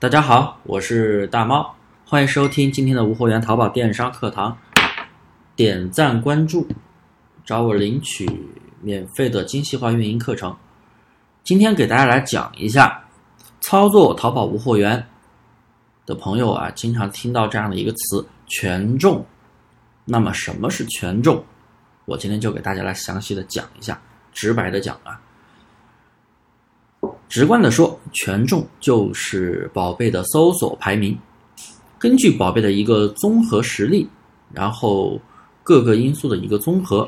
[0.00, 1.74] 大家好，我是大猫，
[2.06, 4.56] 欢迎收听今天的无货源淘宝电商课堂。
[5.56, 6.68] 点赞关注，
[7.44, 8.24] 找我领取
[8.80, 10.56] 免费的精细化运营课程。
[11.42, 13.08] 今天给大家来讲一下
[13.60, 15.04] 操作淘宝无货源
[16.06, 19.26] 的朋友啊，经常听到这样的一个词“权重”。
[20.06, 21.44] 那么什么是权重？
[22.04, 25.20] 我今天就给大家来详细的讲一下，直白的讲啊。
[27.28, 31.16] 直观的说，权重就是宝贝的搜索排名，
[31.98, 34.08] 根据宝贝的一个综合实力，
[34.52, 35.20] 然后
[35.62, 37.06] 各个因素的一个综合。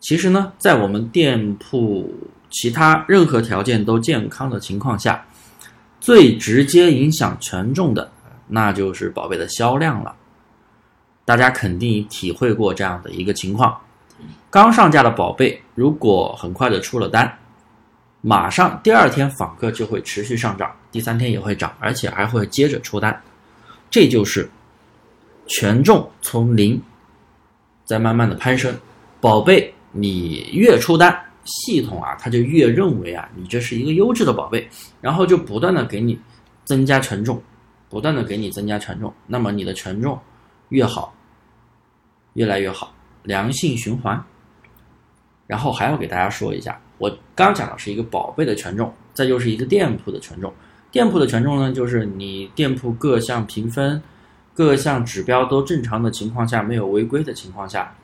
[0.00, 2.12] 其实呢，在我们店铺
[2.50, 5.24] 其他任何条件都健康的情况下，
[6.00, 8.10] 最直接影响权重的，
[8.48, 10.14] 那就是宝贝的销量了。
[11.24, 13.80] 大家肯定体会过这样的一个情况：
[14.50, 17.32] 刚上架的宝贝，如果很快的出了单。
[18.20, 23.22] 马上第二天访客就会持续上涨，第三天也会涨，而且还会接着出单，
[23.88, 24.48] 这就是
[25.46, 26.80] 权重从零
[27.84, 28.74] 在慢慢的攀升。
[29.20, 34.68] 宝贝，你越出单，系统啊，它就越认为啊，你这是一个优质的宝贝，
[35.00, 36.18] 然后就不断的给你
[36.64, 37.40] 增加权重，
[37.88, 40.18] 不断的给你增加权重，那么你的权重
[40.70, 41.14] 越好，
[42.34, 42.92] 越来越好，
[43.22, 44.22] 良性循环。
[45.46, 46.80] 然后还要给大家说一下。
[46.98, 50.52] 我刚讲的是一个宝贝的权重，再就是一个店铺的权重。
[50.90, 54.02] 店铺的权重呢，就是你店铺各项评分、
[54.54, 57.94] 各项指标都正常的情况下，没有违规的情况下，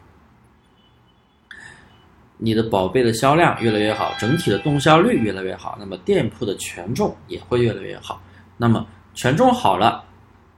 [2.36, 8.20] 你的宝贝的销量越来越好，整体的动销率越来越好，那么店铺的权重也会越来越好。
[8.58, 10.04] 那么权重好了，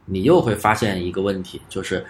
[0.05, 2.05] 你又会发现一个问题，就是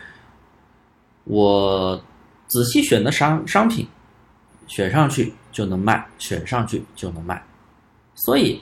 [1.25, 2.03] 我
[2.47, 3.87] 仔细选的商商品。
[4.67, 7.41] 选上去就能卖，选上去就能卖，
[8.17, 8.61] 所以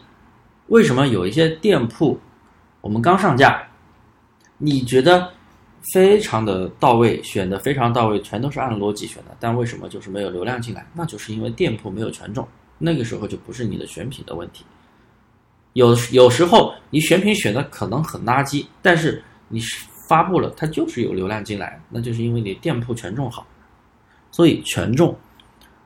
[0.67, 2.21] 为什么有一些店铺
[2.83, 3.67] 我们刚上架，
[4.59, 5.33] 你觉得
[5.95, 10.87] 非常的到位，选的非常到位，全都是按逻辑选的，但为什么就是没有流量进来？
[10.93, 12.47] 那就是因为店铺没有权重，
[12.77, 14.65] 那个时候就不是你的选品的问题。
[15.73, 19.59] 有有时候你选品选的可能很垃圾，但是你
[20.07, 23.47] 发布了，它就是有流量进来，那就是因为你店铺权重好，
[24.31, 25.17] 所以权重。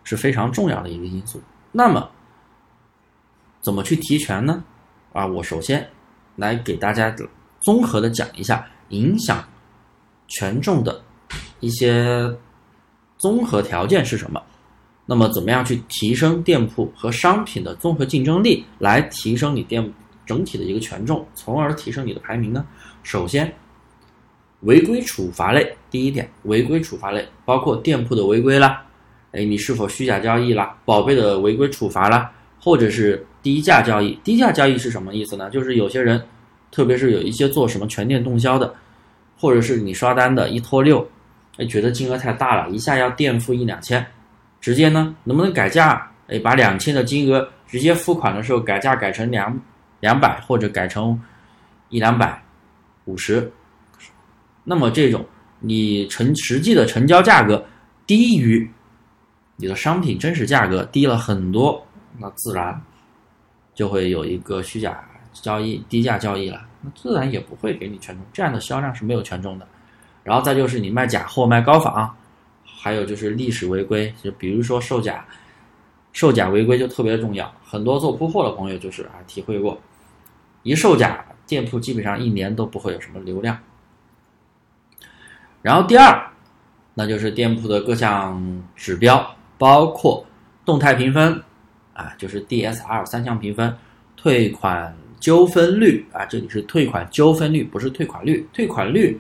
[0.07, 1.43] 是非常重要的一个因素。
[1.73, 2.09] 那么，
[3.61, 4.63] 怎么去提权呢？
[5.13, 5.87] 啊，我首先
[6.37, 7.15] 来给大家
[7.61, 9.45] 综合的讲一下影响
[10.29, 11.03] 权重的
[11.59, 12.33] 一些
[13.19, 14.41] 综合条件是什么。
[15.07, 19.93] 那么，怎么样去提升店铺和商品的综合竞争力，来提升你店
[20.25, 22.65] 整体的一个权重，从而提升你的排名呢？
[23.03, 23.53] 首先，
[24.61, 28.85] 违规处罚类，第一点，违规处罚类包括店铺的违规啦。
[29.37, 30.75] 哎，你是否虚假交易啦？
[30.87, 34.19] 宝贝的违规处罚啦，或者是低价交易？
[34.25, 35.51] 低价交易是什么意思呢？
[35.51, 36.19] 就是有些人，
[36.71, 38.75] 特别是有一些做什么全店动销的，
[39.39, 41.07] 或者是你刷单的一拖六，
[41.59, 44.05] 哎，觉得金额太大了，一下要垫付一两千，
[44.59, 46.11] 直接呢，能不能改价？
[46.29, 49.55] 哎，把两千的金额直接付款的时候改价改成两
[50.01, 51.21] 两百，或者改成
[51.91, 52.43] 一两百
[53.05, 53.53] 五十，
[54.65, 55.23] 那么这种
[55.61, 57.63] 你成实际的成交价格
[58.07, 58.67] 低于。
[59.57, 61.87] 你的商品真实价格低了很多，
[62.19, 62.81] 那自然
[63.75, 65.03] 就会有一个虚假
[65.33, 69.67] 交易、低价交易了，那自然也不会给你权重，这样的销量是没有权重的。
[70.23, 72.15] 然后再就是你卖假货、卖高仿，
[72.65, 75.25] 还有就是历史违规，就比如说售假、
[76.13, 77.51] 售假违规就特别重要。
[77.65, 79.81] 很多做铺货的朋友就是啊体会过，
[80.65, 83.59] 一售假，店铺基本上一年都不会有什么流量。
[85.63, 86.31] 然后第二，
[86.95, 89.36] 那就是店铺的各项指标。
[89.59, 90.25] 包括
[90.65, 91.41] 动态评分，
[91.95, 93.75] 啊，就是 DSR 三项评分，
[94.17, 98.47] 退款纠纷率啊，这里是退款纠纷率，不是退款率。
[98.53, 99.19] 退款率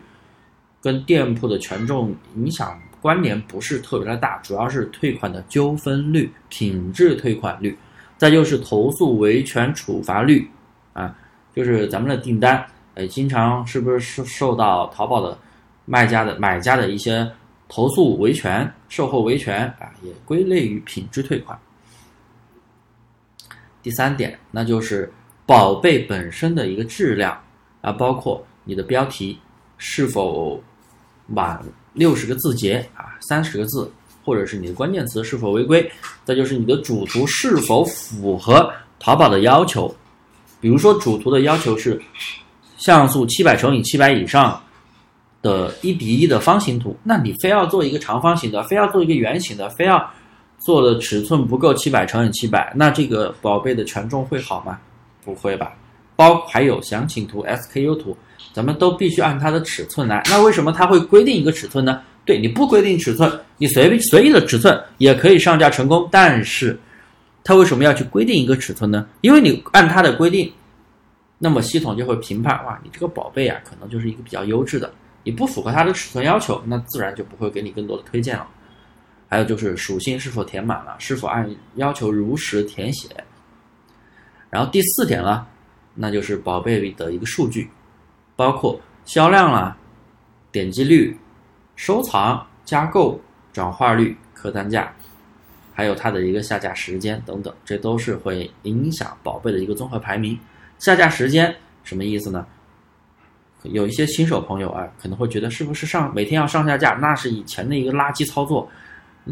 [0.82, 7.76] 跟店铺的权重影响关联不是特别的大，主要是退款的纠纷率、品质退款率，
[8.18, 10.46] 再就是投诉维权处罚率，
[10.92, 11.16] 啊，
[11.54, 15.38] 就是咱们的订单，呃，经常是不是受受到淘宝的
[15.86, 17.26] 卖家的买家的一些。
[17.68, 21.58] 投诉维权、售后维权啊，也归类于品质退款。
[23.82, 25.12] 第三点，那就是
[25.44, 27.40] 宝贝本身的一个质量
[27.80, 29.38] 啊，包括你的标题
[29.78, 30.62] 是否
[31.26, 31.60] 满
[31.92, 33.90] 六十个字节啊，三十个字，
[34.24, 35.90] 或者是你的关键词是否违规，
[36.24, 39.94] 再就是你的主图是否符合淘宝的要求。
[40.60, 42.00] 比如说，主图的要求是
[42.76, 44.62] 像素七百乘以七百以上。
[45.46, 50.04] 的一比一的方形图，那你非要做一个长方形的，非要做一个圆形的，非要
[50.58, 54.80] 做的尺寸不够七百乘以七百，那这个宝贝的权重会好吗？
[55.24, 55.72] 不会吧？
[56.16, 58.16] 包还有详情图、SKU 图，
[58.52, 60.22] 咱们都必须按它的尺寸来。
[60.28, 62.00] 那为什么它会规定一个尺寸呢？
[62.24, 66.08] 对，你不规定尺寸，你随便随意的尺寸也可以上架成功。
[66.10, 66.76] 但是，
[67.44, 69.06] 它为什么要去规定一个尺寸呢？
[69.20, 70.50] 因为你按它的规定，
[71.38, 74.90] 那么系统就会评判，哇，你这个宝贝啊，可能就是一个比较优质的。
[75.26, 78.46] 你不符合它的尺寸要求，那自然就不会给你更多的推荐了。
[79.28, 83.08] 还有就是属性是否填满了，是否按要求如实填写。
[84.50, 85.44] 然后第四点呢，
[85.96, 87.68] 那就是宝贝的一个数据，
[88.36, 89.76] 包括销量啦、
[90.52, 91.18] 点击率。
[91.74, 93.20] 收藏、加购、
[93.52, 94.90] 转化率、客单价，
[95.74, 100.38] 还有它的一个下架时间等等，这都是会影响宝贝的一个综合排名。
[100.78, 102.46] 下架时间什么意思呢？
[103.62, 108.68] 有一些新手朋友啊，可能会觉得是不是上每天要上下架，那是以前的一个垃圾操作，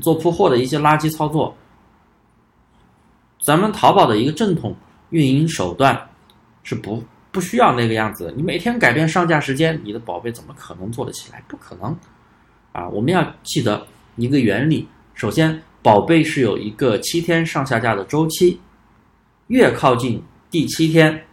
[0.00, 1.56] 做铺货的一些垃圾操作。
[3.44, 4.74] 咱们淘宝的一个正统
[5.10, 6.00] 运营手段
[6.62, 8.32] 是不不需要那个样子。
[8.36, 11.42] 你每天改变上架时间，你的宝贝怎么可能做得起来？
[11.46, 11.96] 不可能。
[12.72, 13.86] 啊，我们要记得
[14.16, 14.88] 一个原理。
[15.12, 18.58] 首先，宝贝是有一个七天上下架的周期，
[19.48, 21.24] 越靠近第七天，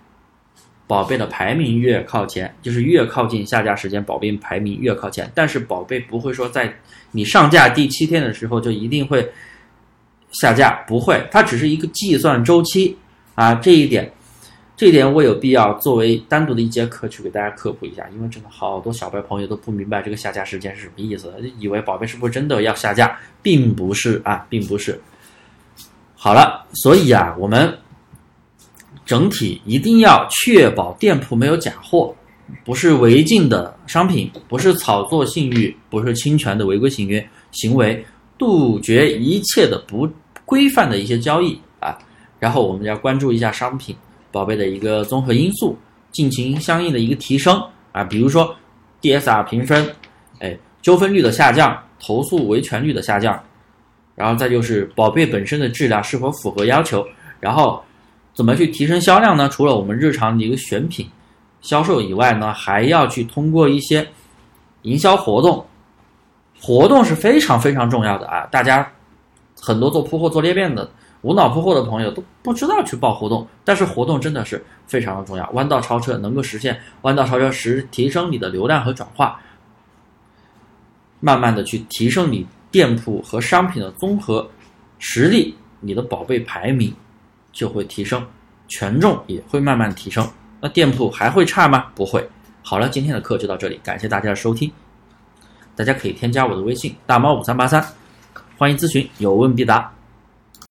[0.92, 5.32] 宝贝的排名越靠前，就是越靠近下架时间，宝贝排名越靠前。
[5.34, 6.70] 但是，宝贝不会说在
[7.12, 9.26] 你上架第七天的时候就一定会
[10.34, 12.98] 下架，不会，它只是一个计算周期
[13.36, 14.12] 啊，这一点。
[14.76, 25.00] 这一点我有必要作为单独的一节课去给大家科普一下，因为真的好多小白朋友都不明白这个下架时间是什么意思，以为宝贝是不是真的要下架，并不是啊，并不是。
[26.16, 27.74] 好了，所以啊，我们
[29.12, 32.16] 整体一定要确保店铺没有假货，
[32.64, 38.06] 不是违禁的商品，不是炒作信誉，不是侵权的违规行为行为，
[38.38, 40.10] 杜绝一切的不
[40.46, 42.00] 规范的一些交易啊。
[42.40, 43.94] 然后我们要关注一下商品。
[44.32, 45.78] 宝贝的一个综合因素
[46.14, 47.62] 进行相应的一个提升
[47.92, 48.56] 啊，比如说
[49.02, 49.94] DSR 评分，
[50.40, 53.38] 哎，纠纷率的下降，投诉维权率的下降，
[54.16, 57.06] 然后再就是宝贝本身的质量是否符合要求，
[57.42, 57.84] 然后
[58.34, 59.50] 怎么去提升销量呢？
[59.50, 61.10] 除了我们日常的一个选品
[61.62, 64.08] 销售以外呢，还要去通过一些
[64.84, 65.66] 营销活动，
[66.60, 68.48] 活动是非常非常重要的啊！
[68.52, 68.90] 大家
[69.60, 70.90] 很多做铺货做裂变的。
[71.24, 75.48] 无脑铺货的朋友都不知道去报活动，但是活动真的是非常的重要。
[75.52, 79.40] 弯道超车能够实现弯道超车时提升你的流量和转化，
[81.20, 84.50] 慢慢的去提升你店铺和商品的综合
[84.98, 86.92] 实力，你的宝贝排名
[87.52, 88.26] 就会提升，
[88.68, 90.28] 权重也会慢慢提升。
[90.60, 91.88] 那店铺还会差吗？
[91.96, 92.28] 不会。
[92.64, 94.72] 好了，今天的课就到这里，感谢大家的收听。
[95.76, 97.84] 大家可以添加我的微信大猫五三八三，
[98.58, 99.92] 欢迎咨询，有问必答。